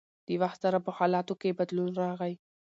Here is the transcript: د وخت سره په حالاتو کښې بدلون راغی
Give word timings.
د 0.27 0.29
وخت 0.41 0.59
سره 0.63 0.77
په 0.85 0.91
حالاتو 0.97 1.33
کښې 1.41 1.57
بدلون 1.59 1.89
راغی 2.01 2.33